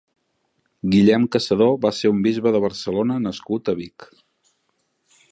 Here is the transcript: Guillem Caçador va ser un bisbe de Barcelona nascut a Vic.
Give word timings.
Guillem 0.93 1.25
Caçador 1.35 1.75
va 1.83 1.91
ser 1.97 2.11
un 2.13 2.23
bisbe 2.27 2.53
de 2.55 2.61
Barcelona 2.63 3.19
nascut 3.27 3.69
a 3.75 3.79
Vic. 3.83 4.07